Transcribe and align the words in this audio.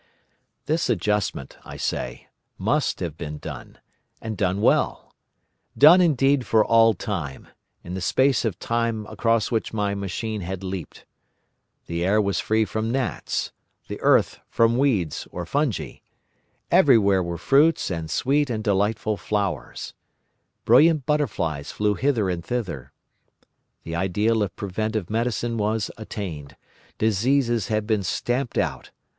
"This 0.65 0.89
adjustment, 0.89 1.59
I 1.63 1.77
say, 1.77 2.27
must 2.57 3.01
have 3.01 3.17
been 3.19 3.37
done, 3.37 3.77
and 4.19 4.35
done 4.35 4.59
well; 4.59 5.13
done 5.77 6.01
indeed 6.01 6.43
for 6.43 6.65
all 6.65 6.95
Time, 6.95 7.49
in 7.83 7.93
the 7.93 8.01
space 8.01 8.43
of 8.43 8.57
Time 8.57 9.05
across 9.05 9.51
which 9.51 9.73
my 9.75 9.93
machine 9.93 10.41
had 10.41 10.63
leapt. 10.63 11.05
The 11.85 12.03
air 12.03 12.19
was 12.19 12.39
free 12.39 12.65
from 12.65 12.91
gnats, 12.91 13.51
the 13.87 14.01
earth 14.01 14.39
from 14.49 14.75
weeds 14.79 15.27
or 15.29 15.45
fungi; 15.45 15.97
everywhere 16.71 17.21
were 17.21 17.37
fruits 17.37 17.91
and 17.91 18.09
sweet 18.09 18.49
and 18.49 18.63
delightful 18.63 19.17
flowers; 19.17 19.93
brilliant 20.65 21.05
butterflies 21.05 21.71
flew 21.71 21.93
hither 21.93 22.27
and 22.27 22.43
thither. 22.43 22.91
The 23.83 23.95
ideal 23.95 24.41
of 24.41 24.55
preventive 24.55 25.11
medicine 25.11 25.57
was 25.57 25.91
attained. 25.95 26.55
Diseases 26.97 27.67
had 27.67 27.85
been 27.85 28.01
stamped 28.01 28.57
out. 28.57 28.89